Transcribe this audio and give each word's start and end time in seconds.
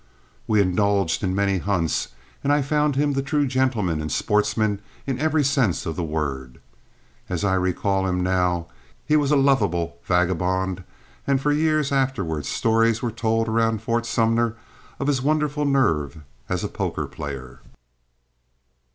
We 0.47 0.59
indulged 0.61 1.21
in 1.21 1.35
many 1.35 1.59
hunts, 1.59 2.07
and 2.43 2.51
I 2.51 2.63
found 2.63 2.95
him 2.95 3.13
the 3.13 3.21
true 3.21 3.45
gentleman 3.45 4.01
and 4.01 4.11
sportsman 4.11 4.81
in 5.05 5.19
every 5.19 5.43
sense 5.43 5.85
of 5.85 5.95
the 5.95 6.03
word. 6.03 6.59
As 7.29 7.45
I 7.45 7.53
recall 7.53 8.07
him 8.07 8.23
now, 8.23 8.65
he 9.05 9.15
was 9.15 9.29
a 9.29 9.35
lovable 9.35 9.97
vagabond, 10.03 10.83
and 11.27 11.39
for 11.39 11.51
years 11.51 11.91
afterward 11.91 12.47
stories 12.47 13.03
were 13.03 13.11
told 13.11 13.47
around 13.47 13.83
Fort 13.83 14.07
Sumner 14.07 14.55
of 14.99 15.05
his 15.05 15.21
wonderful 15.21 15.65
nerve 15.65 16.23
as 16.49 16.63
a 16.63 16.67
poker 16.67 17.05
player. 17.05 17.59